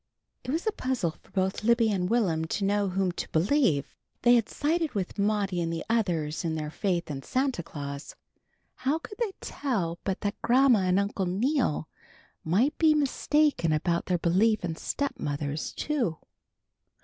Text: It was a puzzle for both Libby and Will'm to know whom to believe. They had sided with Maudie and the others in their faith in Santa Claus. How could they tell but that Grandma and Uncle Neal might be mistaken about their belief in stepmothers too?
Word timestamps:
It 0.43 0.49
was 0.49 0.65
a 0.65 0.71
puzzle 0.71 1.11
for 1.21 1.29
both 1.29 1.63
Libby 1.63 1.91
and 1.91 2.09
Will'm 2.09 2.45
to 2.45 2.65
know 2.65 2.89
whom 2.89 3.11
to 3.11 3.29
believe. 3.29 3.95
They 4.23 4.33
had 4.33 4.49
sided 4.49 4.95
with 4.95 5.19
Maudie 5.19 5.61
and 5.61 5.71
the 5.71 5.85
others 5.91 6.43
in 6.43 6.55
their 6.55 6.71
faith 6.71 7.11
in 7.11 7.21
Santa 7.21 7.61
Claus. 7.61 8.15
How 8.77 8.97
could 8.97 9.19
they 9.19 9.33
tell 9.41 9.99
but 10.03 10.21
that 10.21 10.41
Grandma 10.41 10.79
and 10.87 10.99
Uncle 10.99 11.27
Neal 11.27 11.87
might 12.43 12.75
be 12.79 12.95
mistaken 12.95 13.71
about 13.71 14.07
their 14.07 14.17
belief 14.17 14.65
in 14.65 14.75
stepmothers 14.75 15.71
too? 15.71 16.17